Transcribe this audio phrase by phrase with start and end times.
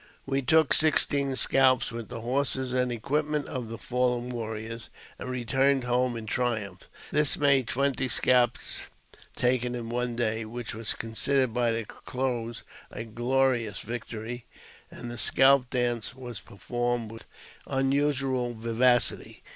[0.25, 4.89] We took sixteen scalps, with the horses and equipments of the fallen warriors,
[5.19, 6.89] and returned home in triumph.
[7.11, 8.81] This made twenty scalps
[9.35, 14.47] taken in one day, which was considered by the Crows a glorious victory,
[14.89, 17.27] and the scalp dance was performed with
[17.67, 19.43] unusual vivacity.